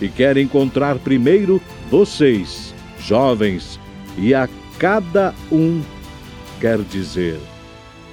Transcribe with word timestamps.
E 0.00 0.08
quer 0.08 0.36
encontrar 0.36 0.98
primeiro 0.98 1.60
vocês, 1.90 2.74
jovens, 2.98 3.80
e 4.18 4.34
a 4.34 4.48
cada 4.78 5.34
um 5.50 5.82
quer 6.60 6.78
dizer: 6.78 7.38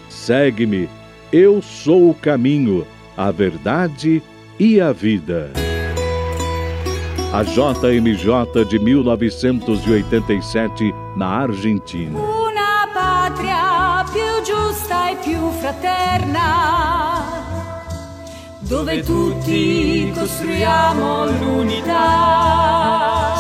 segue-me, 0.09 0.89
eu 1.31 1.61
sou 1.61 2.09
o 2.09 2.13
caminho, 2.13 2.85
a 3.17 3.31
verdade 3.31 4.21
e 4.59 4.79
a 4.79 4.91
vida. 4.91 5.51
A 7.33 7.41
JMJ 7.41 8.65
de 8.69 8.77
1987 8.77 10.93
na 11.17 11.27
Argentina. 11.27 12.19
Una 12.19 12.87
pátria 12.93 14.05
più 14.13 14.43
giusta 14.45 15.11
e 15.11 15.15
più 15.15 15.49
fraterna, 15.53 16.92
dove 18.67 19.01
tutti 19.01 20.11
costruiamo 20.13 21.25
l'unità. 21.25 22.53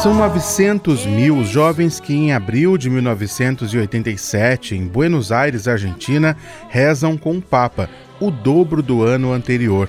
São 0.01 0.13
900 0.15 1.05
mil 1.05 1.45
jovens 1.45 1.99
que, 1.99 2.13
em 2.13 2.33
abril 2.33 2.77
de 2.77 2.89
1987, 2.89 4.75
em 4.75 4.85
Buenos 4.85 5.31
Aires, 5.31 5.67
Argentina, 5.67 6.35
rezam 6.67 7.17
com 7.17 7.37
o 7.37 7.41
Papa, 7.41 7.89
o 8.19 8.29
dobro 8.29 8.83
do 8.83 9.01
ano 9.01 9.31
anterior. 9.31 9.87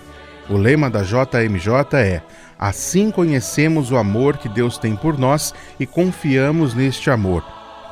O 0.48 0.56
lema 0.56 0.88
da 0.88 1.03
JMJ 1.03 1.98
é: 1.98 2.22
Assim 2.56 3.10
conhecemos 3.10 3.91
o 3.91 3.97
amor 3.97 4.37
que 4.37 4.48
Deus 4.48 4.78
tem 4.78 4.94
por 4.94 5.19
nós 5.19 5.53
e 5.81 5.87
confiamos 5.87 6.75
neste 6.75 7.10
amor. 7.10 7.42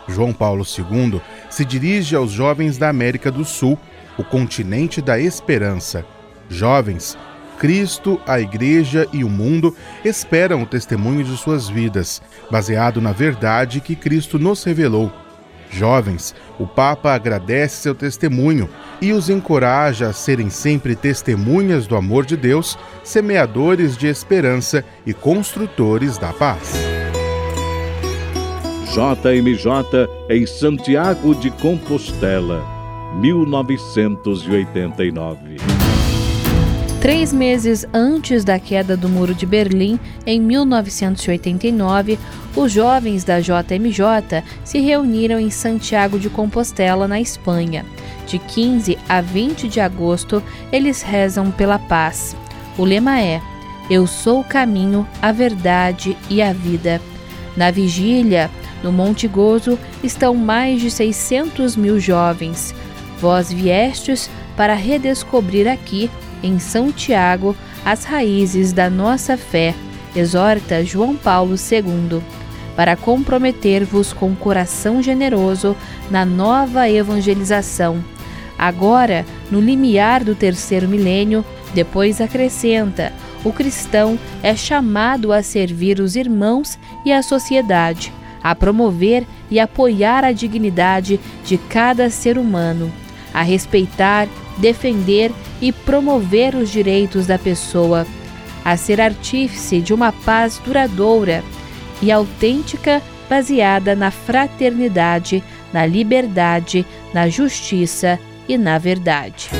João 0.07 0.33
Paulo 0.33 0.65
II 0.65 1.21
se 1.51 1.65
dirige 1.65 2.15
aos 2.15 2.31
jovens 2.31 2.79
da 2.79 2.89
América 2.89 3.33
do 3.33 3.45
Sul, 3.45 3.77
o 4.17 4.23
continente 4.23 5.01
da 5.01 5.19
esperança. 5.19 6.05
Jovens, 6.49 7.17
Cristo, 7.63 8.21
a 8.27 8.39
Igreja 8.41 9.07
e 9.13 9.23
o 9.23 9.29
mundo 9.29 9.77
esperam 10.05 10.65
o 10.65 10.67
testemunho 10.67 11.23
de 11.23 11.37
suas 11.37 11.69
vidas, 11.69 12.21
baseado 12.51 13.01
na 13.01 13.13
verdade 13.13 13.81
que 13.81 13.95
Cristo 13.95 14.37
nos 14.37 14.65
revelou. 14.65 15.13
Jovens, 15.71 16.35
o 16.59 16.67
Papa 16.67 17.15
agradece 17.15 17.77
seu 17.77 17.95
testemunho 17.95 18.69
e 19.01 19.13
os 19.13 19.31
encoraja 19.31 20.09
a 20.09 20.13
serem 20.13 20.51
sempre 20.51 20.97
testemunhas 20.97 21.87
do 21.87 21.95
amor 21.95 22.27
de 22.27 22.37
Deus, 22.37 22.77
semeadores 23.05 23.97
de 23.97 24.09
esperança 24.09 24.85
e 25.07 25.15
construtores 25.15 26.19
da 26.19 26.33
paz. 26.33 26.73
JMJ 28.93 30.09
em 30.29 30.45
Santiago 30.47 31.33
de 31.33 31.53
Compostela, 31.53 32.61
1989. 33.21 35.72
Três 37.03 37.33
meses 37.33 37.85
antes 37.93 38.45
da 38.45 38.61
queda 38.61 38.97
do 38.97 39.09
Muro 39.09 39.35
de 39.35 39.45
Berlim, 39.45 39.99
em 40.25 40.41
1989, 40.41 42.17
os 42.55 42.71
jovens 42.71 43.25
da 43.25 43.41
JMJ 43.41 44.45
se 44.63 44.79
reuniram 44.79 45.41
em 45.41 45.51
Santiago 45.51 46.17
de 46.17 46.31
Compostela, 46.31 47.09
na 47.09 47.21
Espanha. 47.21 47.85
De 48.25 48.39
15 48.39 48.97
a 49.09 49.21
20 49.21 49.67
de 49.67 49.81
agosto, 49.81 50.41
eles 50.71 51.03
rezam 51.03 51.51
pela 51.51 51.77
paz. 51.77 52.37
O 52.79 52.85
lema 52.85 53.21
é: 53.21 53.43
Eu 53.91 54.07
sou 54.07 54.39
o 54.39 54.45
caminho, 54.45 55.05
a 55.21 55.33
verdade 55.33 56.17
e 56.31 56.41
a 56.41 56.53
vida. 56.53 57.03
Na 57.57 57.73
vigília, 57.73 58.49
no 58.81 58.93
Monte 58.93 59.27
Gozo, 59.27 59.77
estão 60.05 60.37
mais 60.37 60.81
de 60.81 60.89
600 60.89 61.75
mil 61.75 61.99
jovens. 61.99 62.73
Vós 63.19 63.53
viestes 63.53 64.31
para 64.57 64.75
redescobrir 64.75 65.67
aqui 65.67 66.09
em 66.43 66.59
Santiago 66.59 67.57
as 67.85 68.05
raízes 68.05 68.73
da 68.73 68.89
nossa 68.89 69.37
fé, 69.37 69.75
exorta 70.15 70.85
João 70.85 71.17
Paulo 71.17 71.55
II, 71.55 72.23
para 72.77 72.97
comprometer-vos 72.97 74.13
com 74.13 74.35
coração 74.35 75.03
generoso 75.03 75.77
na 76.11 76.25
nova 76.25 76.89
evangelização. 76.89 78.03
Agora, 78.59 79.27
no 79.51 79.61
limiar 79.61 80.23
do 80.23 80.35
terceiro 80.35 80.89
milênio, 80.89 81.45
depois 81.75 82.21
acrescenta: 82.21 83.13
o 83.45 83.53
cristão 83.53 84.19
é 84.43 84.55
chamado 84.55 85.33
a 85.33 85.43
servir 85.43 86.01
os 86.01 86.15
irmãos 86.17 86.79
e 87.05 87.13
a 87.13 87.23
sociedade, 87.23 88.13
a 88.43 88.55
promover 88.55 89.27
e 89.51 89.59
apoiar 89.59 90.25
a 90.25 90.33
dignidade 90.33 91.19
de 91.45 91.59
cada 91.59 92.09
ser 92.09 92.39
humano, 92.39 92.93
a 93.33 93.43
respeitar, 93.43 94.29
defender 94.59 95.33
e 95.61 95.73
promover 95.73 96.55
os 96.55 96.71
direitos 96.71 97.27
da 97.27 97.39
pessoa, 97.39 98.07
a 98.65 98.77
ser 98.77 99.01
artífice 99.01 99.81
de 99.81 99.95
uma 99.95 100.13
paz 100.13 100.61
duradoura 100.65 101.43
e 102.01 102.13
autêntica 102.13 103.03
baseada 103.29 103.95
na 103.95 104.11
fraternidade, 104.11 105.45
na 105.73 105.87
liberdade, 105.87 106.85
na 107.15 107.29
justiça 107.29 108.19
e 108.49 108.59
na 108.59 108.79
verdade. 108.79 109.51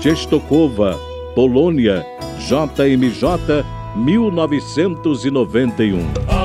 Czestochowa, 0.00 0.98
Polônia, 1.34 2.06
JMJ 2.38 3.64
1991. 3.96 6.39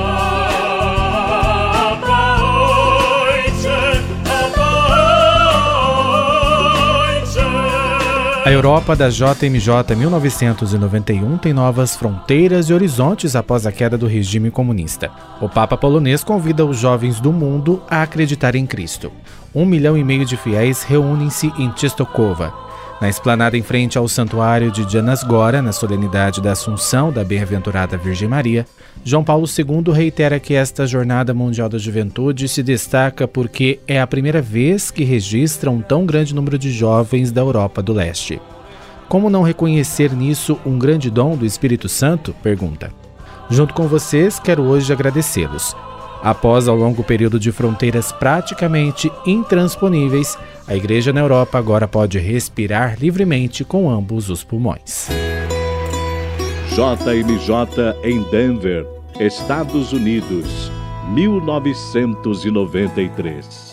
A 8.46 8.52
Europa 8.52 8.94
da 8.94 9.08
JMJ 9.08 9.96
1991 9.96 11.36
tem 11.36 11.52
novas 11.52 11.96
fronteiras 11.96 12.70
e 12.70 12.72
horizontes 12.72 13.34
após 13.34 13.66
a 13.66 13.72
queda 13.72 13.98
do 13.98 14.06
regime 14.06 14.52
comunista. 14.52 15.10
O 15.40 15.48
Papa 15.48 15.76
polonês 15.76 16.22
convida 16.22 16.64
os 16.64 16.78
jovens 16.78 17.18
do 17.18 17.32
mundo 17.32 17.82
a 17.90 18.02
acreditar 18.02 18.54
em 18.54 18.64
Cristo. 18.64 19.10
Um 19.52 19.66
milhão 19.66 19.98
e 19.98 20.04
meio 20.04 20.24
de 20.24 20.36
fiéis 20.36 20.84
reúnem-se 20.84 21.52
em 21.58 21.72
Czestochowa, 21.72 22.54
na 23.00 23.08
esplanada 23.08 23.56
em 23.56 23.62
frente 23.62 23.98
ao 23.98 24.08
santuário 24.08 24.70
de 24.70 24.90
Janasgora, 24.90 25.60
na 25.60 25.72
solenidade 25.72 26.40
da 26.40 26.52
Assunção 26.52 27.12
da 27.12 27.22
Bem-aventurada 27.22 27.96
Virgem 27.96 28.28
Maria, 28.28 28.66
João 29.04 29.22
Paulo 29.22 29.46
II 29.46 29.92
reitera 29.92 30.40
que 30.40 30.54
esta 30.54 30.86
Jornada 30.86 31.34
Mundial 31.34 31.68
da 31.68 31.78
Juventude 31.78 32.48
se 32.48 32.62
destaca 32.62 33.28
porque 33.28 33.78
é 33.86 34.00
a 34.00 34.06
primeira 34.06 34.40
vez 34.40 34.90
que 34.90 35.04
registra 35.04 35.70
um 35.70 35.80
tão 35.80 36.06
grande 36.06 36.34
número 36.34 36.58
de 36.58 36.70
jovens 36.70 37.30
da 37.30 37.42
Europa 37.42 37.82
do 37.82 37.92
Leste. 37.92 38.40
Como 39.08 39.30
não 39.30 39.42
reconhecer 39.42 40.12
nisso 40.12 40.58
um 40.66 40.78
grande 40.78 41.10
dom 41.10 41.36
do 41.36 41.46
Espírito 41.46 41.88
Santo? 41.88 42.34
Pergunta. 42.42 42.90
Junto 43.48 43.74
com 43.74 43.86
vocês, 43.86 44.40
quero 44.40 44.62
hoje 44.62 44.92
agradecê-los. 44.92 45.76
Após 46.22 46.66
ao 46.66 46.74
longo 46.74 47.04
período 47.04 47.38
de 47.38 47.52
fronteiras 47.52 48.10
praticamente 48.10 49.12
intransponíveis, 49.24 50.36
a 50.66 50.74
igreja 50.74 51.12
na 51.12 51.20
Europa 51.20 51.58
agora 51.58 51.86
pode 51.86 52.18
respirar 52.18 52.98
livremente 52.98 53.62
com 53.64 53.88
ambos 53.88 54.28
os 54.28 54.42
pulmões. 54.42 55.06
JMJ 56.70 57.94
em 58.02 58.20
Denver, 58.30 58.84
Estados 59.20 59.92
Unidos, 59.92 60.72
1993. 61.14 63.72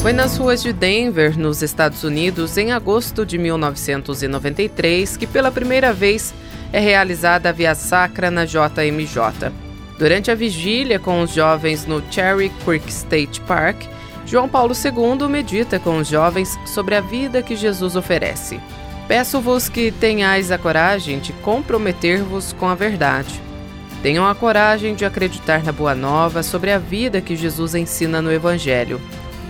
Foi 0.00 0.12
nas 0.12 0.36
ruas 0.36 0.60
de 0.60 0.72
Denver, 0.72 1.38
nos 1.38 1.62
Estados 1.62 2.02
Unidos, 2.02 2.58
em 2.58 2.72
agosto 2.72 3.24
de 3.24 3.38
1993, 3.38 5.16
que 5.16 5.28
pela 5.28 5.52
primeira 5.52 5.92
vez 5.92 6.34
é 6.72 6.80
realizada 6.80 7.50
a 7.50 7.52
Via 7.52 7.76
Sacra 7.76 8.28
na 8.28 8.44
JMJ. 8.44 9.52
Durante 9.96 10.28
a 10.28 10.34
vigília 10.34 10.98
com 10.98 11.22
os 11.22 11.32
jovens 11.32 11.86
no 11.86 12.02
Cherry 12.10 12.50
Creek 12.64 12.88
State 12.88 13.40
Park, 13.42 13.84
João 14.24 14.48
Paulo 14.48 14.74
II 14.74 15.28
medita 15.28 15.78
com 15.78 15.98
os 15.98 16.08
jovens 16.08 16.58
sobre 16.64 16.94
a 16.94 17.00
vida 17.00 17.42
que 17.42 17.56
Jesus 17.56 17.96
oferece. 17.96 18.60
Peço-vos 19.08 19.68
que 19.68 19.90
tenhais 19.90 20.50
a 20.50 20.58
coragem 20.58 21.18
de 21.18 21.32
comprometer-vos 21.34 22.52
com 22.52 22.68
a 22.68 22.74
verdade. 22.74 23.42
Tenham 24.02 24.26
a 24.26 24.34
coragem 24.34 24.94
de 24.94 25.04
acreditar 25.04 25.62
na 25.62 25.70
Boa 25.70 25.94
Nova 25.94 26.42
sobre 26.42 26.72
a 26.72 26.78
vida 26.78 27.20
que 27.20 27.36
Jesus 27.36 27.74
ensina 27.74 28.22
no 28.22 28.32
Evangelho. 28.32 29.00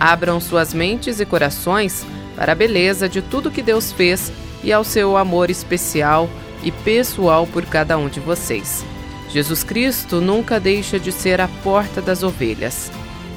Abram 0.01 0.41
suas 0.41 0.75
mentes 0.75 1.21
e 1.21 1.27
corações 1.27 2.05
para 2.35 2.53
a 2.53 2.55
beleza 2.55 3.09
de 3.09 3.23
tudo 3.23 3.51
que 3.51 3.63
Deus 3.63 3.93
fez 3.93 4.33
e 4.65 4.73
ao 4.73 4.85
seu 4.85 5.17
amor 5.17 5.51
especial 5.51 6.29
e 6.63 6.71
pessoal 6.71 7.47
por 7.47 7.65
cada 7.67 7.97
um 7.99 8.09
de 8.09 8.21
vocês. 8.21 8.85
Jesus 9.29 9.65
Cristo 9.65 10.21
nunca 10.21 10.61
deixa 10.61 10.99
de 10.99 11.11
ser 11.11 11.41
a 11.41 11.49
porta 11.63 12.03
das 12.03 12.23
ovelhas. 12.23 12.91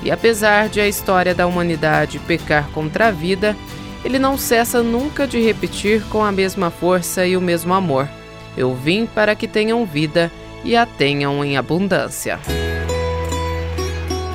E 0.05 0.11
apesar 0.11 0.69
de 0.69 0.79
a 0.79 0.87
história 0.87 1.33
da 1.33 1.47
humanidade 1.47 2.19
pecar 2.19 2.69
contra 2.69 3.07
a 3.07 3.11
vida, 3.11 3.57
ele 4.03 4.19
não 4.19 4.37
cessa 4.37 4.83
nunca 4.83 5.25
de 5.25 5.41
repetir 5.41 6.03
com 6.09 6.23
a 6.23 6.31
mesma 6.31 6.69
força 6.69 7.25
e 7.25 7.35
o 7.35 7.41
mesmo 7.41 7.73
amor: 7.73 8.07
Eu 8.55 8.75
vim 8.75 9.07
para 9.07 9.33
que 9.33 9.47
tenham 9.47 9.83
vida 9.83 10.31
e 10.63 10.75
a 10.75 10.85
tenham 10.85 11.43
em 11.43 11.57
abundância. 11.57 12.39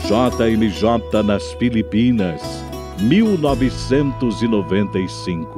JMJ 0.02 1.22
nas 1.22 1.52
Filipinas, 1.52 2.42
1995. 2.98 5.54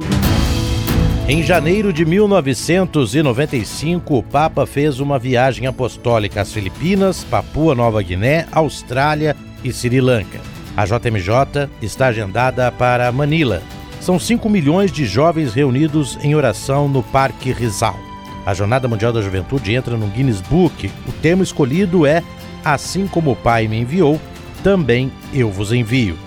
Em 1.27 1.41
janeiro 1.41 1.91
de 1.91 2.05
1995, 2.05 4.15
o 4.15 4.21
Papa 4.21 4.67
fez 4.67 4.99
uma 4.99 5.17
viagem 5.17 5.65
apostólica 5.65 6.41
às 6.41 6.53
Filipinas, 6.53 7.23
Papua 7.23 7.73
Nova 7.73 7.99
Guiné, 8.03 8.45
Austrália 8.51 9.35
e 9.63 9.71
Sri 9.71 10.01
Lanka. 10.01 10.39
A 10.75 10.85
JMJ 10.85 11.69
está 11.81 12.07
agendada 12.07 12.71
para 12.71 13.11
Manila. 13.11 13.61
São 14.01 14.19
5 14.19 14.49
milhões 14.49 14.91
de 14.91 15.05
jovens 15.05 15.53
reunidos 15.53 16.17
em 16.21 16.35
oração 16.35 16.87
no 16.87 17.03
Parque 17.03 17.51
Rizal. 17.51 17.97
A 18.45 18.53
Jornada 18.53 18.87
Mundial 18.87 19.13
da 19.13 19.21
Juventude 19.21 19.73
entra 19.73 19.95
no 19.95 20.07
Guinness 20.07 20.41
Book. 20.41 20.91
O 21.07 21.11
tema 21.13 21.43
escolhido 21.43 22.05
é 22.05 22.23
Assim 22.63 23.07
como 23.07 23.31
o 23.31 23.35
Pai 23.35 23.67
me 23.67 23.77
enviou, 23.79 24.19
também 24.63 25.11
eu 25.33 25.51
vos 25.51 25.73
envio. 25.73 26.17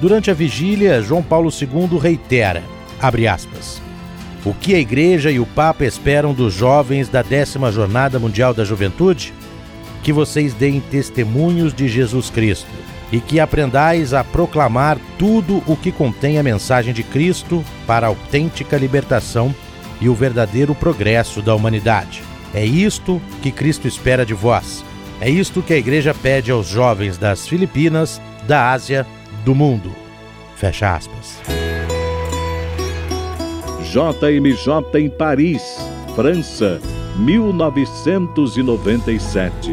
Durante 0.00 0.30
a 0.30 0.34
vigília, 0.34 1.02
João 1.02 1.22
Paulo 1.22 1.50
II 1.50 1.98
reitera, 1.98 2.62
aspas, 3.00 3.82
o 4.44 4.54
que 4.54 4.74
a 4.74 4.78
Igreja 4.78 5.30
e 5.30 5.40
o 5.40 5.46
Papa 5.46 5.84
esperam 5.84 6.32
dos 6.32 6.54
jovens 6.54 7.08
da 7.08 7.22
décima 7.22 7.72
Jornada 7.72 8.18
Mundial 8.18 8.54
da 8.54 8.64
Juventude? 8.64 9.32
Que 10.04 10.12
vocês 10.12 10.54
deem 10.54 10.78
testemunhos 10.80 11.74
de 11.74 11.88
Jesus 11.88 12.30
Cristo 12.30 12.70
e 13.10 13.20
que 13.20 13.40
aprendais 13.40 14.14
a 14.14 14.22
proclamar 14.22 14.98
tudo 15.18 15.62
o 15.66 15.76
que 15.76 15.90
contém 15.90 16.38
a 16.38 16.42
mensagem 16.42 16.94
de 16.94 17.02
Cristo 17.02 17.64
para 17.86 18.06
a 18.06 18.10
autêntica 18.10 18.76
libertação 18.76 19.54
e 20.00 20.08
o 20.08 20.14
verdadeiro 20.14 20.74
progresso 20.74 21.40
da 21.42 21.54
humanidade. 21.54 22.22
É 22.52 22.64
isto 22.64 23.20
que 23.42 23.50
Cristo 23.50 23.88
espera 23.88 24.24
de 24.24 24.34
vós. 24.34 24.84
É 25.20 25.30
isto 25.30 25.62
que 25.62 25.72
a 25.72 25.78
Igreja 25.78 26.14
pede 26.14 26.50
aos 26.50 26.68
jovens 26.68 27.16
das 27.16 27.48
Filipinas, 27.48 28.20
da 28.46 28.70
Ásia, 28.70 29.06
do 29.44 29.54
mundo. 29.54 29.94
Fecha 30.56 30.94
aspas. 30.94 31.40
JMJ 33.80 35.00
em 35.00 35.08
Paris, 35.08 35.62
França, 36.16 36.80
1997. 37.16 39.72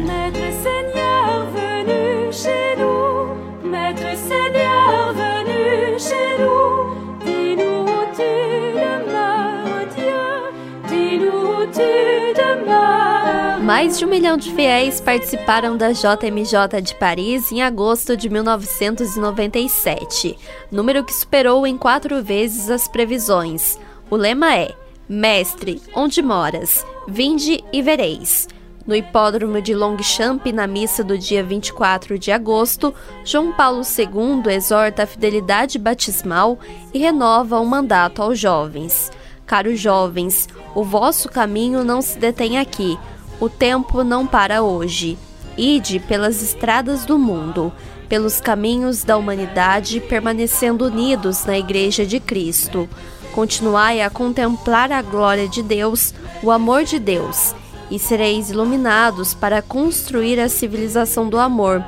Mais 13.64 13.98
de 13.98 14.04
um 14.04 14.08
milhão 14.08 14.36
de 14.36 14.52
fiéis 14.52 15.00
participaram 15.00 15.76
da 15.76 15.92
JMJ 15.92 16.82
de 16.82 16.94
Paris 16.96 17.50
em 17.50 17.62
agosto 17.62 18.16
de 18.16 18.28
1997, 18.28 20.38
número 20.70 21.02
que 21.02 21.14
superou 21.14 21.66
em 21.66 21.78
quatro 21.78 22.22
vezes 22.22 22.68
as 22.68 22.86
previsões. 22.86 23.78
O 24.10 24.16
lema 24.16 24.54
é: 24.54 24.74
Mestre, 25.08 25.82
onde 25.94 26.22
moras? 26.22 26.86
Vinde 27.08 27.62
e 27.72 27.82
vereis. 27.82 28.48
No 28.86 28.94
hipódromo 28.96 29.60
de 29.60 29.74
Longchamp, 29.74 30.46
na 30.52 30.66
missa 30.66 31.04
do 31.04 31.16
dia 31.16 31.42
24 31.42 32.18
de 32.18 32.32
agosto, 32.32 32.94
João 33.24 33.52
Paulo 33.52 33.82
II 33.82 34.52
exorta 34.52 35.04
a 35.04 35.06
fidelidade 35.06 35.78
batismal 35.78 36.58
e 36.92 36.98
renova 36.98 37.60
o 37.60 37.66
mandato 37.66 38.22
aos 38.22 38.38
jovens. 38.38 39.10
Caros 39.46 39.78
jovens, 39.78 40.48
o 40.74 40.82
vosso 40.82 41.28
caminho 41.28 41.84
não 41.84 42.00
se 42.00 42.18
detém 42.18 42.58
aqui, 42.58 42.98
o 43.40 43.48
tempo 43.48 44.02
não 44.02 44.26
para 44.26 44.62
hoje. 44.62 45.18
Ide 45.56 46.00
pelas 46.00 46.42
estradas 46.42 47.04
do 47.04 47.18
mundo, 47.18 47.72
pelos 48.08 48.40
caminhos 48.40 49.04
da 49.04 49.16
humanidade, 49.16 50.00
permanecendo 50.00 50.86
unidos 50.86 51.44
na 51.44 51.58
Igreja 51.58 52.06
de 52.06 52.18
Cristo. 52.18 52.88
Continuai 53.32 54.02
a 54.02 54.10
contemplar 54.10 54.92
a 54.92 55.00
glória 55.00 55.48
de 55.48 55.62
Deus, 55.62 56.12
o 56.42 56.50
amor 56.50 56.84
de 56.84 56.98
Deus, 56.98 57.54
e 57.90 57.98
sereis 57.98 58.50
iluminados 58.50 59.32
para 59.32 59.62
construir 59.62 60.38
a 60.38 60.48
civilização 60.48 61.28
do 61.28 61.38
amor, 61.38 61.82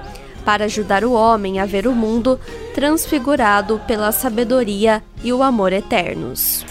para 0.44 0.64
ajudar 0.64 1.04
o 1.04 1.12
homem 1.12 1.60
a 1.60 1.66
ver 1.66 1.86
o 1.86 1.94
mundo 1.94 2.40
transfigurado 2.74 3.80
pela 3.86 4.10
sabedoria 4.10 5.02
e 5.22 5.32
o 5.32 5.42
amor 5.42 5.72
eternos. 5.72 6.64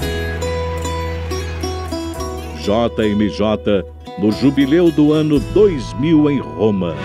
JMJ 2.63 3.84
no 4.20 4.32
jubileu 4.32 4.89
do 4.92 5.12
ano 5.12 5.39
2000 5.39 6.32
em 6.32 6.39
Roma. 6.39 6.96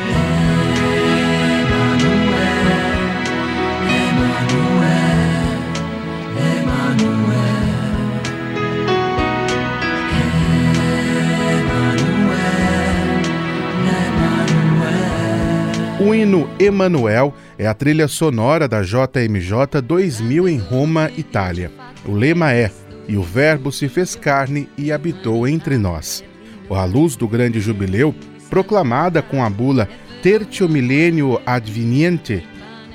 O 16.00 16.14
hino 16.14 16.49
Emanuel 16.61 17.35
é 17.59 17.67
a 17.67 17.75
trilha 17.75 18.07
sonora 18.07 18.69
da 18.69 18.83
JMJ 18.83 19.83
2000 19.83 20.49
em 20.49 20.57
Roma, 20.57 21.11
Itália. 21.17 21.73
O 22.07 22.12
lema 22.12 22.52
é: 22.52 22.71
E 23.09 23.17
o 23.17 23.23
Verbo 23.23 23.73
se 23.73 23.88
fez 23.88 24.14
carne 24.14 24.69
e 24.78 24.93
habitou 24.93 25.47
entre 25.49 25.76
nós. 25.76 26.23
A 26.71 26.85
luz 26.85 27.17
do 27.17 27.26
grande 27.26 27.59
jubileu, 27.59 28.14
proclamada 28.49 29.21
com 29.21 29.43
a 29.43 29.50
bula 29.50 29.88
Tertio 30.23 30.69
Millenio 30.69 31.40
Adveniente, 31.45 32.47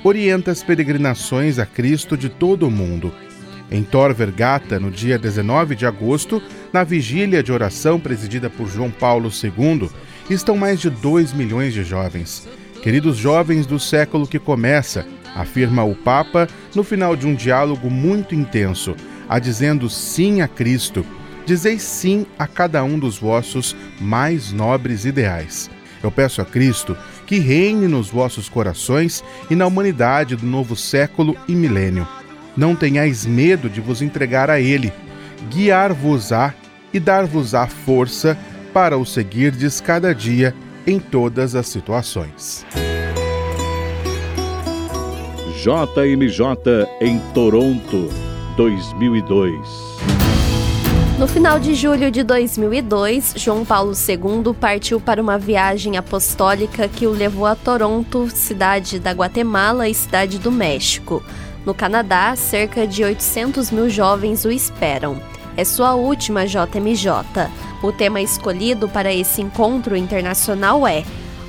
orienta 0.02 0.50
as 0.50 0.62
peregrinações 0.62 1.58
a 1.58 1.66
Cristo 1.66 2.16
de 2.16 2.30
todo 2.30 2.66
o 2.66 2.70
mundo. 2.70 3.12
Em 3.70 3.82
Tor 3.82 4.14
Vergata, 4.14 4.80
no 4.80 4.90
dia 4.90 5.18
19 5.18 5.76
de 5.76 5.84
agosto, 5.84 6.40
na 6.72 6.82
vigília 6.82 7.42
de 7.42 7.52
oração 7.52 8.00
presidida 8.00 8.48
por 8.48 8.66
João 8.66 8.90
Paulo 8.90 9.28
II, 9.28 9.90
estão 10.30 10.56
mais 10.56 10.80
de 10.80 10.88
2 10.88 11.34
milhões 11.34 11.74
de 11.74 11.84
jovens. 11.84 12.48
Queridos 12.84 13.16
jovens 13.16 13.64
do 13.64 13.80
século 13.80 14.26
que 14.26 14.38
começa, 14.38 15.06
afirma 15.34 15.82
o 15.82 15.94
Papa 15.94 16.46
no 16.74 16.84
final 16.84 17.16
de 17.16 17.26
um 17.26 17.34
diálogo 17.34 17.88
muito 17.88 18.34
intenso, 18.34 18.94
a 19.26 19.38
dizendo 19.38 19.88
sim 19.88 20.42
a 20.42 20.48
Cristo. 20.48 21.02
Dizeis 21.46 21.80
sim 21.80 22.26
a 22.38 22.46
cada 22.46 22.84
um 22.84 22.98
dos 22.98 23.16
vossos 23.16 23.74
mais 23.98 24.52
nobres 24.52 25.06
ideais. 25.06 25.70
Eu 26.02 26.10
peço 26.10 26.42
a 26.42 26.44
Cristo 26.44 26.94
que 27.26 27.38
reine 27.38 27.88
nos 27.88 28.10
vossos 28.10 28.50
corações 28.50 29.24
e 29.48 29.56
na 29.56 29.66
humanidade 29.66 30.36
do 30.36 30.44
novo 30.44 30.76
século 30.76 31.34
e 31.48 31.54
milênio. 31.54 32.06
Não 32.54 32.76
tenhais 32.76 33.24
medo 33.24 33.70
de 33.70 33.80
vos 33.80 34.02
entregar 34.02 34.50
a 34.50 34.60
Ele, 34.60 34.92
guiar-vos-á 35.48 36.52
e 36.92 37.00
dar-vos-á 37.00 37.66
força 37.66 38.36
para 38.74 38.98
o 38.98 39.06
seguirdes 39.06 39.80
cada 39.80 40.14
dia 40.14 40.54
em 40.86 40.98
todas 40.98 41.54
as 41.54 41.66
situações. 41.66 42.64
JMJ 45.62 46.86
em 47.00 47.18
Toronto, 47.32 48.10
2002. 48.56 49.58
No 51.18 51.28
final 51.28 51.60
de 51.60 51.74
julho 51.74 52.10
de 52.10 52.22
2002, 52.22 53.34
João 53.36 53.64
Paulo 53.64 53.92
II 53.92 54.52
partiu 54.52 55.00
para 55.00 55.22
uma 55.22 55.38
viagem 55.38 55.96
apostólica 55.96 56.88
que 56.88 57.06
o 57.06 57.12
levou 57.12 57.46
a 57.46 57.54
Toronto, 57.54 58.28
cidade 58.28 58.98
da 58.98 59.12
Guatemala 59.12 59.88
e 59.88 59.94
cidade 59.94 60.38
do 60.38 60.50
México. 60.50 61.22
No 61.64 61.72
Canadá, 61.72 62.36
cerca 62.36 62.86
de 62.86 63.02
800 63.02 63.70
mil 63.70 63.88
jovens 63.88 64.44
o 64.44 64.50
esperam. 64.50 65.18
É 65.56 65.64
sua 65.64 65.94
última 65.94 66.46
JMJ. 66.46 67.48
O 67.84 67.92
tema 67.92 68.18
escolhido 68.22 68.88
para 68.88 69.12
esse 69.12 69.42
encontro 69.42 69.94
internacional 69.94 70.88
é 70.88 71.04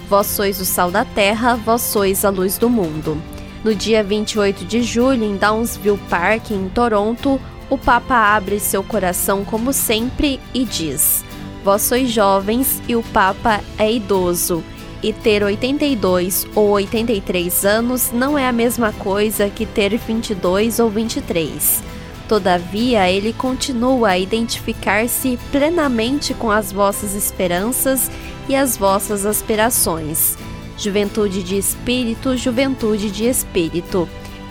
Vós 0.10 0.28
sois 0.28 0.60
o 0.60 0.66
sal 0.66 0.92
da 0.92 1.06
terra, 1.06 1.56
vós 1.56 1.82
sois 1.82 2.26
a 2.26 2.30
luz 2.30 2.58
do 2.58 2.70
mundo. 2.70 3.18
No 3.64 3.74
dia 3.74 4.04
28 4.04 4.66
de 4.66 4.84
julho, 4.84 5.24
em 5.24 5.38
Downsville 5.38 5.98
Park, 6.10 6.52
em 6.52 6.68
Toronto, 6.68 7.40
o 7.70 7.78
Papa 7.78 8.36
abre 8.36 8.60
seu 8.60 8.84
coração 8.84 9.46
como 9.46 9.72
sempre 9.72 10.38
e 10.54 10.66
diz: 10.66 11.24
Vós 11.64 11.84
sois 11.84 12.12
jovens 12.12 12.82
e 12.86 12.98
o 12.98 13.02
Papa 13.02 13.62
é 13.78 13.94
idoso 13.94 14.62
e 15.02 15.14
ter 15.14 15.42
82 15.42 16.48
ou 16.54 16.72
83 16.72 17.64
anos 17.64 18.12
não 18.12 18.38
é 18.38 18.46
a 18.46 18.52
mesma 18.52 18.92
coisa 18.92 19.50
que 19.50 19.66
ter 19.66 19.98
22 19.98 20.80
ou 20.80 20.90
23. 20.90 21.95
Todavia, 22.28 23.10
ele 23.10 23.34
continua 23.34 24.10
a 24.10 24.18
identificar-se 24.18 25.38
plenamente 25.52 26.34
com 26.34 26.50
as 26.50 26.72
vossas 26.72 27.14
esperanças 27.14 28.10
e 28.50 28.56
as 28.56 28.76
vossas 28.76 29.26
aspirações. 29.26 30.36
Juventude 30.78 31.44
de 31.44 31.58
espírito, 31.58 32.36
juventude 32.36 33.12
de 33.12 33.26
espírito. 33.26 34.10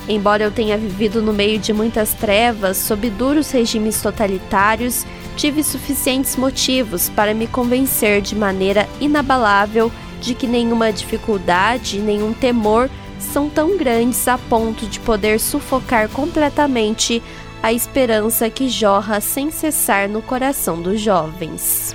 Embora 0.09 0.45
eu 0.45 0.51
tenha 0.51 0.79
vivido 0.79 1.21
no 1.21 1.33
meio 1.33 1.59
de 1.59 1.73
muitas 1.73 2.15
trevas, 2.15 2.77
sob 2.77 3.11
duros 3.11 3.51
regimes 3.51 4.01
totalitários, 4.01 5.05
tive 5.37 5.65
suficientes 5.65 6.37
motivos 6.37 7.09
para 7.09 7.35
me 7.35 7.47
convencer 7.47 8.21
de 8.21 8.37
maneira 8.37 8.89
inabalável 9.01 9.91
de 10.21 10.35
que 10.35 10.47
nenhuma 10.47 10.93
dificuldade, 10.93 11.99
nenhum 11.99 12.33
temor 12.33 12.89
são 13.19 13.49
tão 13.49 13.77
grandes 13.77 14.29
a 14.29 14.37
ponto 14.37 14.87
de 14.87 15.01
poder 15.01 15.41
sufocar 15.41 16.09
completamente 16.09 17.23
a 17.65 17.73
esperança 17.73 18.51
que 18.51 18.69
jorra 18.69 19.23
sem 19.23 19.51
cessar 19.51 20.07
no 20.07 20.21
coração 20.21 20.83
dos 20.83 21.01
jovens. 21.01 21.95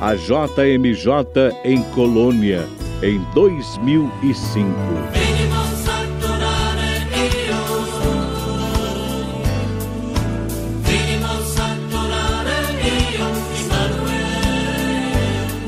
A 0.00 0.14
JMJ 0.14 1.58
em 1.64 1.82
Colônia, 1.90 2.68
em 3.02 3.18
2005. 3.34 4.70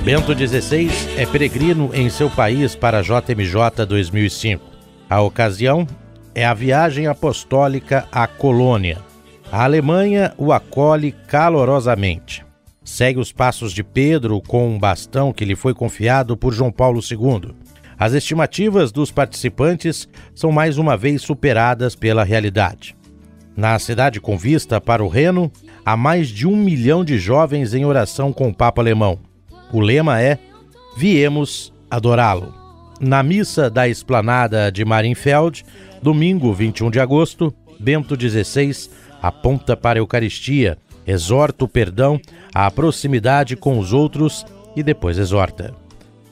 Bento 0.04 0.32
XVI 0.32 0.88
é 1.16 1.26
peregrino 1.26 1.90
em 1.92 2.08
seu 2.08 2.30
país 2.30 2.76
para 2.76 3.00
a 3.00 3.02
JMJ 3.02 3.84
2005. 3.84 4.64
A 5.11 5.20
ocasião 5.20 5.84
é 6.34 6.44
a 6.44 6.54
viagem 6.54 7.06
apostólica 7.06 8.06
à 8.10 8.26
colônia. 8.26 8.98
A 9.50 9.64
Alemanha 9.64 10.32
o 10.38 10.52
acolhe 10.52 11.12
calorosamente. 11.28 12.44
Segue 12.84 13.20
os 13.20 13.32
passos 13.32 13.72
de 13.72 13.84
Pedro 13.84 14.40
com 14.40 14.68
um 14.68 14.78
bastão 14.78 15.32
que 15.32 15.44
lhe 15.44 15.54
foi 15.54 15.74
confiado 15.74 16.36
por 16.36 16.52
João 16.52 16.72
Paulo 16.72 17.00
II. 17.00 17.54
As 17.98 18.14
estimativas 18.14 18.90
dos 18.90 19.12
participantes 19.12 20.08
são 20.34 20.50
mais 20.50 20.78
uma 20.78 20.96
vez 20.96 21.22
superadas 21.22 21.94
pela 21.94 22.24
realidade. 22.24 22.96
Na 23.56 23.78
cidade 23.78 24.20
com 24.20 24.36
vista 24.36 24.80
para 24.80 25.04
o 25.04 25.08
Reno, 25.08 25.52
há 25.84 25.96
mais 25.96 26.28
de 26.28 26.46
um 26.46 26.56
milhão 26.56 27.04
de 27.04 27.18
jovens 27.18 27.74
em 27.74 27.84
oração 27.84 28.32
com 28.32 28.48
o 28.48 28.54
Papa 28.54 28.80
Alemão. 28.80 29.18
O 29.72 29.80
lema 29.80 30.20
é 30.20 30.38
Viemos 30.96 31.72
adorá-lo. 31.90 32.62
Na 33.04 33.21
missa 33.21 33.68
da 33.68 33.88
esplanada 33.88 34.71
de 34.71 34.85
Marienfeld, 34.85 35.64
domingo 36.00 36.52
21 36.52 36.88
de 36.88 37.00
agosto, 37.00 37.52
Bento 37.76 38.14
XVI 38.14 38.88
aponta 39.21 39.76
para 39.76 39.99
a 39.99 40.00
Eucaristia, 40.00 40.78
exorta 41.04 41.64
o 41.64 41.68
perdão, 41.68 42.21
a 42.54 42.71
proximidade 42.71 43.56
com 43.56 43.76
os 43.76 43.92
outros 43.92 44.47
e 44.76 44.85
depois 44.85 45.18
exorta. 45.18 45.75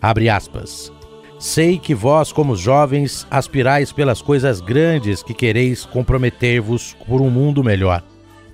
Abre 0.00 0.28
aspas. 0.28 0.92
Sei 1.40 1.76
que 1.76 1.92
vós, 1.92 2.30
como 2.30 2.54
jovens, 2.54 3.26
aspirais 3.28 3.90
pelas 3.90 4.22
coisas 4.22 4.60
grandes 4.60 5.24
que 5.24 5.34
quereis 5.34 5.84
comprometer-vos 5.84 6.96
por 7.04 7.20
um 7.20 7.30
mundo 7.30 7.64
melhor. 7.64 8.00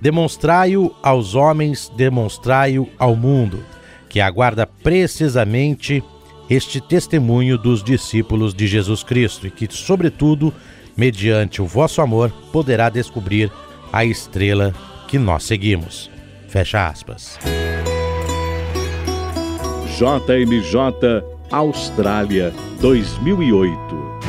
Demonstrai-o 0.01 0.91
aos 1.03 1.35
homens, 1.35 1.91
demonstrai-o 1.95 2.89
ao 2.97 3.15
mundo 3.15 3.63
que 4.09 4.19
aguarda 4.19 4.65
precisamente 4.65 6.03
este 6.49 6.79
testemunho 6.79 7.57
dos 7.57 7.83
discípulos 7.83 8.53
de 8.53 8.67
Jesus 8.67 9.03
Cristo 9.03 9.47
e 9.47 9.51
que, 9.51 9.67
sobretudo, 9.69 10.53
mediante 10.95 11.61
o 11.61 11.65
vosso 11.65 12.01
amor, 12.01 12.31
poderá 12.51 12.89
descobrir 12.89 13.51
a 13.91 14.05
estrela 14.05 14.73
que 15.07 15.17
nós 15.17 15.43
seguimos. 15.43 16.09
Fecha 16.47 16.87
aspas. 16.87 17.37
JMJ 19.97 21.23
Austrália 21.49 22.53
2008 22.79 24.19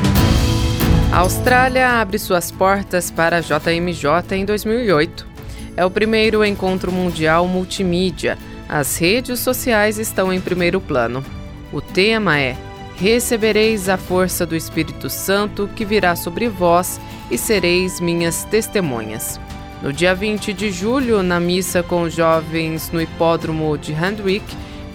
A 1.11 1.17
Austrália 1.19 2.01
abre 2.01 2.17
suas 2.17 2.49
portas 2.49 3.11
para 3.11 3.37
a 3.37 3.41
JMJ 3.41 4.35
em 4.35 4.45
2008. 4.45 5.27
É 5.77 5.85
o 5.85 5.91
primeiro 5.91 6.43
encontro 6.43 6.91
mundial 6.91 7.47
multimídia 7.47 8.37
as 8.69 8.97
redes 8.97 9.39
sociais 9.39 9.97
estão 9.97 10.31
em 10.31 10.39
primeiro 10.39 10.79
plano. 10.79 11.25
O 11.71 11.81
tema 11.81 12.39
é 12.39 12.57
Recebereis 12.95 13.87
a 13.87 13.95
força 13.95 14.45
do 14.45 14.55
Espírito 14.55 15.09
Santo 15.09 15.69
que 15.75 15.85
virá 15.85 16.15
sobre 16.15 16.49
vós 16.49 16.99
e 17.29 17.37
sereis 17.37 18.01
minhas 18.01 18.43
testemunhas. 18.43 19.39
No 19.81 19.93
dia 19.93 20.13
20 20.13 20.51
de 20.51 20.71
julho, 20.71 21.23
na 21.23 21.39
missa 21.39 21.81
com 21.81 22.01
os 22.01 22.13
jovens 22.13 22.91
no 22.91 23.01
hipódromo 23.01 23.77
de 23.77 23.93
Handwick, 23.93 24.45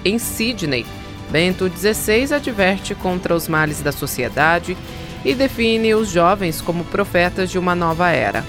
em 0.04 0.18
Sydney, 0.18 0.84
Bento 1.30 1.70
XVI 1.70 2.34
adverte 2.34 2.94
contra 2.94 3.34
os 3.34 3.48
males 3.48 3.80
da 3.80 3.90
sociedade 3.90 4.76
e 5.24 5.34
define 5.34 5.94
os 5.94 6.10
jovens 6.10 6.60
como 6.60 6.84
profetas 6.84 7.50
de 7.50 7.58
uma 7.58 7.74
nova 7.74 8.10
era. 8.10 8.44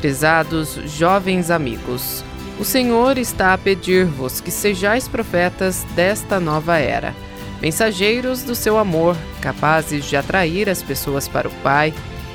Pesados 0.00 0.78
jovens 0.86 1.50
amigos, 1.50 2.24
o 2.58 2.64
Senhor 2.64 3.18
está 3.18 3.52
a 3.52 3.58
pedir-vos 3.58 4.40
que 4.40 4.50
sejais 4.50 5.06
profetas 5.08 5.84
desta 5.94 6.40
nova 6.40 6.78
era, 6.78 7.14
mensageiros 7.64 8.42
do 8.42 8.54
seu 8.54 8.76
amor, 8.76 9.16
capazes 9.40 10.04
de 10.04 10.18
atrair 10.18 10.68
as 10.68 10.82
pessoas 10.82 11.26
para 11.26 11.48
o 11.48 11.50
Pai 11.62 11.94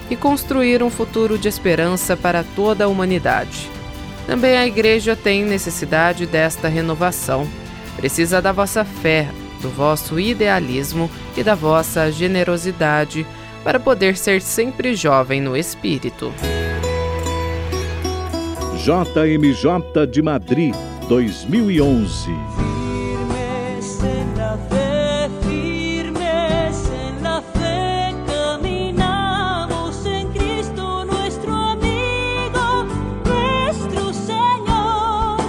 e 0.09 0.15
construir 0.15 0.81
um 0.81 0.89
futuro 0.89 1.38
de 1.38 1.48
esperança 1.48 2.17
para 2.17 2.43
toda 2.55 2.86
a 2.86 2.88
humanidade. 2.88 3.69
Também 4.25 4.57
a 4.57 4.65
Igreja 4.65 5.15
tem 5.15 5.45
necessidade 5.45 6.25
desta 6.25 6.67
renovação. 6.67 7.48
Precisa 7.95 8.41
da 8.41 8.51
vossa 8.51 8.83
fé, 8.83 9.27
do 9.62 9.69
vosso 9.69 10.19
idealismo 10.19 11.12
e 11.38 11.43
da 11.43 11.53
vossa 11.53 12.12
generosidade 12.12 13.24
para 13.63 13.79
poder 13.79 14.17
ser 14.17 14.41
sempre 14.41 14.95
jovem 14.95 15.39
no 15.39 15.55
espírito. 15.55 16.33
JMJ 18.83 20.07
de 20.07 20.24
Madrid 20.24 20.74
2011. 21.07 22.59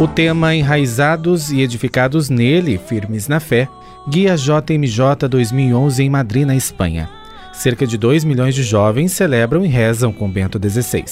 O 0.01 0.09
tema 0.09 0.55
Enraizados 0.55 1.53
e 1.53 1.61
Edificados 1.61 2.31
nele, 2.31 2.79
Firmes 2.79 3.29
na 3.29 3.39
Fé, 3.39 3.69
guia 4.09 4.35
JMJ 4.35 5.29
2011 5.29 6.03
em 6.03 6.09
Madrid, 6.09 6.47
na 6.47 6.57
Espanha. 6.57 7.07
Cerca 7.53 7.87
de 7.87 7.99
2 7.99 8.25
milhões 8.25 8.55
de 8.55 8.63
jovens 8.63 9.13
celebram 9.13 9.63
e 9.63 9.69
rezam 9.69 10.11
com 10.11 10.31
Bento 10.31 10.59
XVI. 10.59 11.05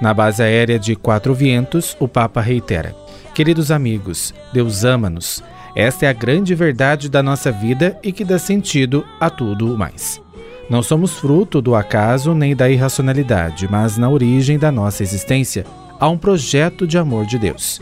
Na 0.00 0.14
base 0.14 0.42
aérea 0.42 0.78
de 0.78 0.96
Quatro 0.96 1.34
Vientos, 1.34 1.94
o 2.00 2.08
Papa 2.08 2.40
reitera: 2.40 2.96
Queridos 3.34 3.70
amigos, 3.70 4.32
Deus 4.50 4.82
ama-nos. 4.82 5.44
Esta 5.76 6.06
é 6.06 6.08
a 6.08 6.14
grande 6.14 6.54
verdade 6.54 7.10
da 7.10 7.22
nossa 7.22 7.52
vida 7.52 7.98
e 8.02 8.12
que 8.12 8.24
dá 8.24 8.38
sentido 8.38 9.04
a 9.20 9.28
tudo 9.28 9.76
mais. 9.76 10.22
Não 10.70 10.82
somos 10.82 11.18
fruto 11.18 11.60
do 11.60 11.74
acaso 11.74 12.32
nem 12.32 12.56
da 12.56 12.70
irracionalidade, 12.70 13.68
mas 13.70 13.98
na 13.98 14.08
origem 14.08 14.58
da 14.58 14.72
nossa 14.72 15.02
existência 15.02 15.66
há 16.00 16.08
um 16.08 16.16
projeto 16.16 16.86
de 16.86 16.96
amor 16.96 17.26
de 17.26 17.38
Deus. 17.38 17.78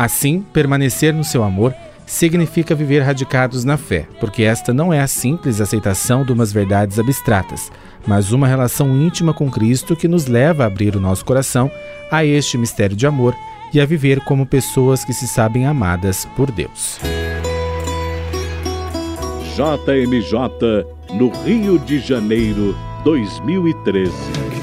Assim, 0.00 0.42
permanecer 0.50 1.12
no 1.12 1.22
seu 1.22 1.44
amor 1.44 1.74
significa 2.06 2.74
viver 2.74 3.00
radicados 3.00 3.66
na 3.66 3.76
fé, 3.76 4.08
porque 4.18 4.42
esta 4.44 4.72
não 4.72 4.90
é 4.90 4.98
a 4.98 5.06
simples 5.06 5.60
aceitação 5.60 6.24
de 6.24 6.32
umas 6.32 6.50
verdades 6.50 6.98
abstratas, 6.98 7.70
mas 8.06 8.32
uma 8.32 8.48
relação 8.48 8.96
íntima 8.96 9.34
com 9.34 9.50
Cristo 9.50 9.94
que 9.94 10.08
nos 10.08 10.26
leva 10.26 10.64
a 10.64 10.68
abrir 10.68 10.96
o 10.96 11.00
nosso 11.00 11.22
coração 11.22 11.70
a 12.10 12.24
este 12.24 12.56
mistério 12.56 12.96
de 12.96 13.06
amor 13.06 13.36
e 13.74 13.78
a 13.78 13.84
viver 13.84 14.20
como 14.20 14.46
pessoas 14.46 15.04
que 15.04 15.12
se 15.12 15.28
sabem 15.28 15.66
amadas 15.66 16.26
por 16.34 16.50
Deus. 16.50 16.98
JMJ 19.54 20.86
no 21.12 21.28
Rio 21.44 21.78
de 21.78 21.98
Janeiro 21.98 22.74
2013. 23.04 24.59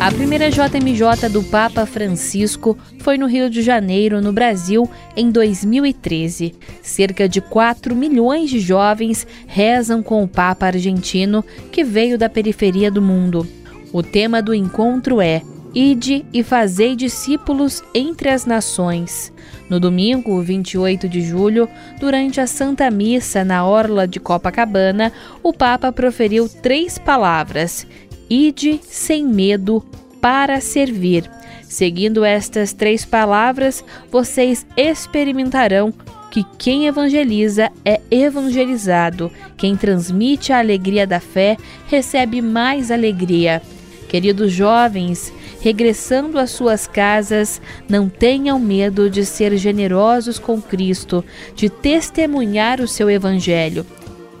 A 0.00 0.10
primeira 0.10 0.50
JMJ 0.50 1.28
do 1.30 1.42
Papa 1.42 1.84
Francisco 1.84 2.76
foi 3.00 3.18
no 3.18 3.26
Rio 3.26 3.50
de 3.50 3.60
Janeiro, 3.60 4.22
no 4.22 4.32
Brasil, 4.32 4.88
em 5.14 5.30
2013. 5.30 6.54
Cerca 6.80 7.28
de 7.28 7.42
4 7.42 7.94
milhões 7.94 8.48
de 8.48 8.60
jovens 8.60 9.26
rezam 9.46 10.02
com 10.02 10.24
o 10.24 10.28
Papa 10.28 10.64
argentino, 10.64 11.44
que 11.70 11.84
veio 11.84 12.16
da 12.16 12.30
periferia 12.30 12.90
do 12.90 13.02
mundo. 13.02 13.46
O 13.92 14.02
tema 14.02 14.40
do 14.40 14.54
encontro 14.54 15.20
é 15.20 15.42
Ide 15.74 16.24
e 16.32 16.42
fazei 16.42 16.96
discípulos 16.96 17.84
entre 17.94 18.30
as 18.30 18.46
nações. 18.46 19.30
No 19.68 19.78
domingo, 19.78 20.40
28 20.40 21.10
de 21.10 21.20
julho, 21.20 21.68
durante 22.00 22.40
a 22.40 22.46
Santa 22.46 22.90
Missa 22.90 23.44
na 23.44 23.66
Orla 23.66 24.08
de 24.08 24.18
Copacabana, 24.18 25.12
o 25.42 25.52
Papa 25.52 25.92
proferiu 25.92 26.48
três 26.48 26.98
palavras: 26.98 27.86
Ide 28.30 28.80
sem 28.84 29.26
medo 29.26 29.84
para 30.20 30.60
servir. 30.60 31.28
Seguindo 31.64 32.24
estas 32.24 32.72
três 32.72 33.04
palavras, 33.04 33.84
vocês 34.10 34.64
experimentarão 34.76 35.92
que 36.30 36.44
quem 36.56 36.86
evangeliza 36.86 37.70
é 37.84 38.00
evangelizado. 38.08 39.32
Quem 39.56 39.76
transmite 39.76 40.52
a 40.52 40.60
alegria 40.60 41.06
da 41.06 41.18
fé 41.18 41.56
recebe 41.88 42.40
mais 42.40 42.92
alegria. 42.92 43.60
Queridos 44.08 44.52
jovens, 44.52 45.32
regressando 45.60 46.38
às 46.38 46.50
suas 46.50 46.86
casas, 46.86 47.60
não 47.88 48.08
tenham 48.08 48.58
medo 48.58 49.10
de 49.10 49.24
ser 49.24 49.56
generosos 49.56 50.38
com 50.38 50.60
Cristo, 50.60 51.24
de 51.54 51.68
testemunhar 51.68 52.80
o 52.80 52.88
seu 52.88 53.10
evangelho. 53.10 53.84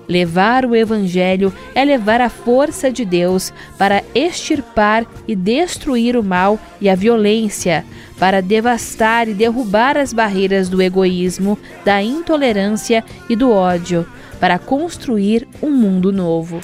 Levar 0.08 0.64
o 0.64 0.74
Evangelho 0.74 1.52
é 1.74 1.84
levar 1.84 2.20
a 2.20 2.28
força 2.28 2.90
de 2.90 3.04
Deus 3.04 3.52
para 3.78 4.02
extirpar 4.14 5.06
e 5.26 5.36
destruir 5.36 6.16
o 6.16 6.22
mal 6.22 6.58
e 6.80 6.88
a 6.88 6.94
violência, 6.94 7.84
para 8.18 8.40
devastar 8.40 9.28
e 9.28 9.34
derrubar 9.34 9.96
as 9.96 10.12
barreiras 10.12 10.68
do 10.68 10.82
egoísmo, 10.82 11.58
da 11.84 12.02
intolerância 12.02 13.04
e 13.28 13.36
do 13.36 13.50
ódio, 13.50 14.06
para 14.40 14.58
construir 14.58 15.46
um 15.62 15.70
mundo 15.70 16.12
novo. 16.12 16.60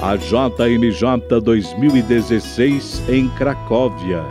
A 0.00 0.16
JMJ 0.16 1.40
2016 1.40 3.02
em 3.08 3.28
Cracóvia. 3.28 4.24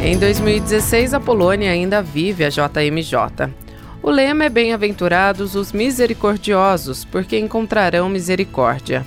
Em 0.00 0.18
2016, 0.18 1.14
a 1.14 1.18
Polônia 1.18 1.70
ainda 1.70 2.02
vive 2.02 2.44
a 2.44 2.50
JMJ. 2.50 3.63
O 4.04 4.10
lema 4.10 4.44
é 4.44 4.50
Bem-aventurados 4.50 5.54
os 5.54 5.72
misericordiosos, 5.72 7.06
porque 7.06 7.38
encontrarão 7.38 8.06
misericórdia. 8.06 9.02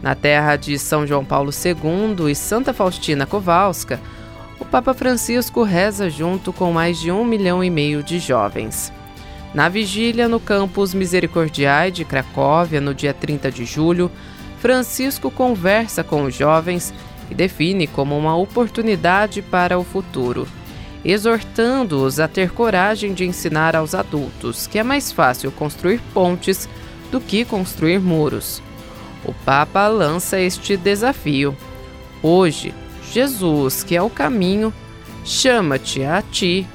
Na 0.00 0.14
terra 0.14 0.54
de 0.54 0.78
São 0.78 1.04
João 1.04 1.24
Paulo 1.24 1.50
II 1.50 2.30
e 2.30 2.36
Santa 2.36 2.72
Faustina 2.72 3.26
Kowalska, 3.26 4.00
o 4.60 4.64
Papa 4.64 4.94
Francisco 4.94 5.64
reza 5.64 6.08
junto 6.08 6.52
com 6.52 6.70
mais 6.70 7.00
de 7.00 7.10
um 7.10 7.24
milhão 7.24 7.64
e 7.64 7.68
meio 7.68 8.00
de 8.00 8.20
jovens. 8.20 8.92
Na 9.52 9.68
vigília 9.68 10.28
no 10.28 10.38
campus 10.38 10.94
Misericordiae 10.94 11.90
de 11.90 12.04
Cracóvia, 12.04 12.80
no 12.80 12.94
dia 12.94 13.12
30 13.12 13.50
de 13.50 13.64
julho, 13.64 14.08
Francisco 14.60 15.32
conversa 15.32 16.04
com 16.04 16.22
os 16.22 16.32
jovens 16.32 16.94
e 17.28 17.34
define 17.34 17.88
como 17.88 18.16
uma 18.16 18.36
oportunidade 18.36 19.42
para 19.42 19.76
o 19.76 19.82
futuro 19.82 20.46
exortando-os 21.04 22.18
a 22.18 22.26
ter 22.26 22.50
coragem 22.50 23.14
de 23.14 23.24
ensinar 23.24 23.76
aos 23.76 23.94
adultos 23.94 24.66
que 24.66 24.78
é 24.78 24.82
mais 24.82 25.12
fácil 25.12 25.50
construir 25.52 26.00
pontes 26.12 26.68
do 27.10 27.20
que 27.20 27.44
construir 27.44 28.00
muros. 28.00 28.62
O 29.24 29.32
Papa 29.44 29.86
lança 29.88 30.40
este 30.40 30.76
desafio. 30.76 31.56
Hoje, 32.22 32.74
Jesus, 33.12 33.82
que 33.82 33.96
é 33.96 34.02
o 34.02 34.10
caminho, 34.10 34.72
chama-te 35.24 36.04
a 36.04 36.22
ti, 36.22 36.66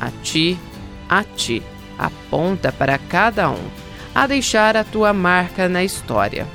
a 0.00 0.10
ti, 0.22 0.58
a 1.08 1.24
ti, 1.24 1.62
aponta 1.98 2.72
para 2.72 2.98
cada 2.98 3.50
um, 3.50 3.68
a 4.14 4.26
deixar 4.26 4.76
a 4.76 4.84
tua 4.84 5.12
marca 5.12 5.68
na 5.68 5.82
história. 5.82 6.46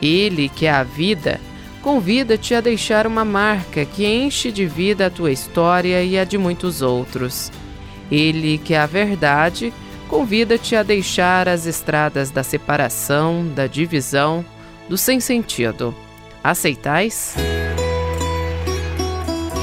Ele, 0.00 0.48
que 0.48 0.66
é 0.66 0.70
a 0.70 0.82
vida, 0.82 1.40
convida-te 1.82 2.54
a 2.54 2.60
deixar 2.60 3.06
uma 3.06 3.24
marca 3.24 3.84
que 3.84 4.06
enche 4.06 4.50
de 4.50 4.66
vida 4.66 5.06
a 5.06 5.10
tua 5.10 5.30
história 5.30 6.02
e 6.02 6.18
a 6.18 6.24
de 6.24 6.36
muitos 6.36 6.82
outros. 6.82 7.50
Ele, 8.10 8.58
que 8.58 8.74
é 8.74 8.78
a 8.78 8.86
verdade, 8.86 9.72
convida-te 10.08 10.74
a 10.74 10.82
deixar 10.82 11.48
as 11.48 11.66
estradas 11.66 12.30
da 12.30 12.42
separação, 12.42 13.46
da 13.54 13.66
divisão, 13.66 14.44
do 14.88 14.96
sem 14.96 15.20
sentido. 15.20 15.94
Aceitais? 16.42 17.34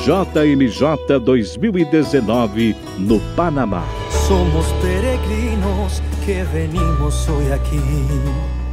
JMJ 0.05 1.19
2019 1.19 2.75
no 2.99 3.19
Panamá. 3.35 3.83
Somos 4.27 4.67
peregrinos 4.73 5.99
que 6.23 6.43
venimos 6.43 7.27
hoje 7.27 7.51
aqui 7.51 8.64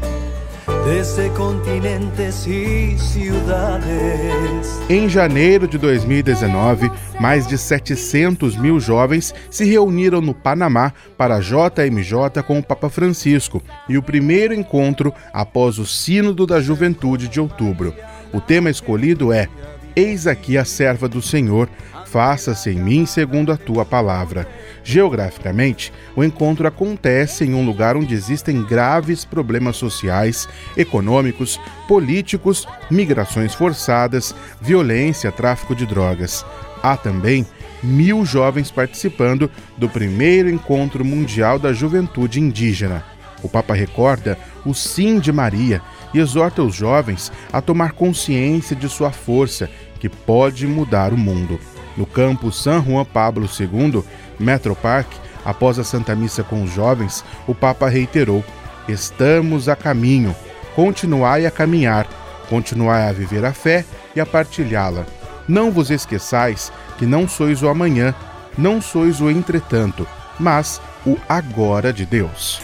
desde 0.85 1.31
continentes 1.31 2.47
e 2.47 2.99
cidades. 2.99 4.81
Em 4.88 5.09
janeiro 5.09 5.68
de 5.68 5.79
2019, 5.79 6.90
mais 7.21 7.47
de 7.47 7.57
700 7.57 8.57
mil 8.57 8.81
jovens 8.81 9.35
se 9.51 9.64
reuniram 9.64 10.21
no 10.21 10.35
Panamá 10.35 10.92
para 11.16 11.37
a 11.37 11.40
JMJ 11.40 12.42
com 12.47 12.59
o 12.59 12.62
Papa 12.62 12.88
Francisco 12.88 13.62
e 13.88 13.97
o 13.97 14.03
primeiro 14.03 14.53
encontro 14.53 15.14
após 15.33 15.79
o 15.79 15.87
Sínodo 15.87 16.47
da 16.47 16.61
Juventude 16.61 17.29
de 17.29 17.40
outubro. 17.40 17.95
O 18.33 18.40
tema 18.40 18.71
escolhido 18.71 19.33
é 19.33 19.49
Eis 19.94 20.26
aqui 20.26 20.57
a 20.57 20.64
serva 20.64 21.07
do 21.07 21.20
Senhor, 21.20 21.68
faça-se 22.07 22.70
em 22.70 22.81
mim 22.81 23.05
segundo 23.05 23.52
a 23.52 23.59
tua 23.59 23.85
palavra. 23.85 24.48
Geograficamente, 24.83 25.92
o 26.16 26.24
encontro 26.24 26.66
acontece 26.66 27.44
em 27.44 27.52
um 27.52 27.64
lugar 27.64 27.94
onde 27.94 28.14
existem 28.14 28.62
graves 28.62 29.26
problemas 29.26 29.76
sociais, 29.76 30.48
econômicos, 30.78 31.61
políticos, 31.87 32.66
migrações 32.90 33.55
forçadas, 33.55 34.35
violência, 34.61 35.31
tráfico 35.31 35.74
de 35.74 35.85
drogas. 35.85 36.44
Há 36.83 36.96
também 36.96 37.46
mil 37.83 38.24
jovens 38.24 38.70
participando 38.70 39.50
do 39.76 39.90
primeiro 39.90 40.48
encontro 40.48 41.05
mundial 41.05 41.59
da 41.59 41.72
juventude 41.72 42.40
indígena. 42.40 43.05
O 43.42 43.48
Papa 43.48 43.74
recorda 43.74 44.38
o 44.64 44.72
sim 44.72 45.18
de 45.18 45.33
Maria 45.33 45.83
e 46.12 46.18
exorta 46.18 46.62
os 46.62 46.75
jovens 46.75 47.33
a 47.53 47.61
tomar 47.61 47.92
consciência 47.92 48.77
de 48.77 48.88
sua 48.88 49.11
força, 49.11 49.68
que 49.98 50.09
pode 50.09 50.66
mudar 50.66 51.12
o 51.12 51.18
mundo. 51.18 51.59
No 51.96 52.07
campo 52.07 52.51
San 52.51 52.83
Juan 52.83 53.05
Pablo 53.05 53.46
II, 53.46 54.03
Metropark, 54.38 55.09
após 55.44 55.79
a 55.79 55.85
Santa 55.85 56.14
Missa 56.14 56.42
com 56.42 56.62
os 56.62 56.72
jovens, 56.72 57.25
o 57.46 57.55
Papa 57.55 57.88
reiterou: 57.88 58.44
Estamos 58.88 59.68
a 59.68 59.77
caminho, 59.77 60.35
continuai 60.75 61.46
a 61.46 61.51
caminhar, 61.51 62.07
continuai 62.48 63.09
a 63.09 63.12
viver 63.12 63.44
a 63.44 63.53
fé 63.53 63.85
e 64.14 64.20
a 64.20 64.27
partilhá-la. 64.27 65.07
Não 65.46 65.70
vos 65.70 65.90
esqueçais 65.90 66.72
que 66.98 67.07
não 67.07 67.29
sois 67.29 67.62
o 67.62 67.68
amanhã, 67.68 68.14
não 68.57 68.81
sois 68.81 69.20
o 69.20 69.31
entretanto, 69.31 70.07
mas 70.38 70.81
o 71.07 71.16
agora 71.29 71.92
de 71.92 72.07
Deus. 72.07 72.61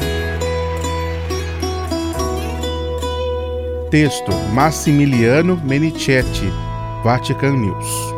Texto 3.90 4.32
Massimiliano 4.52 5.56
Menichetti, 5.56 6.52
Vatican 7.02 7.58
News. 7.58 8.17